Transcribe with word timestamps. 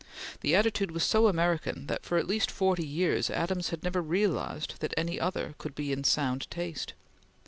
The 0.39 0.55
attitude 0.55 0.89
was 0.89 1.03
so 1.03 1.27
American 1.27 1.85
that, 1.85 2.03
for 2.03 2.17
at 2.17 2.25
least 2.25 2.49
forty 2.49 2.83
years, 2.87 3.29
Adams 3.29 3.69
had 3.69 3.83
never 3.83 4.01
realized 4.01 4.77
that 4.79 4.95
any 4.97 5.19
other 5.19 5.53
could 5.59 5.75
be 5.75 5.91
in 5.91 6.03
sound 6.03 6.49
taste. 6.49 6.93